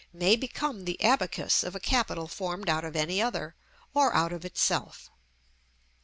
[0.13, 3.53] may become the abacus of a capital formed out of any other,
[3.93, 5.11] or out of itself.